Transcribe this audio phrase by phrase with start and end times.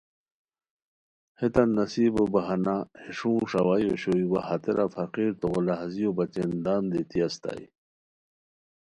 [1.39, 7.19] ہیتان نصیبو بہانہ ہے شونگ ݰاوائے اوشوئے وا ہتیرا فقیر توغو لہازیو بچین دم دیتی
[7.27, 7.65] استائے